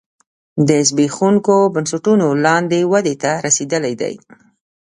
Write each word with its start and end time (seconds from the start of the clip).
د 0.67 0.69
زبېښونکو 0.87 1.55
بنسټونو 1.73 2.27
لاندې 2.45 2.79
ودې 2.91 3.15
ته 3.23 3.31
رسېدلی 3.45 3.93
دی 4.01 4.15